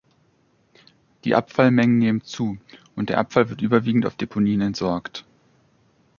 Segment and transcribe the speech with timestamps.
[1.25, 2.57] Die Abfallmengen nehmen zu,
[2.95, 5.25] und der Abfall wird überwiegend auf Deponien entsorgt.